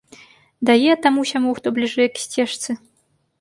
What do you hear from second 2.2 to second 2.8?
сцежцы.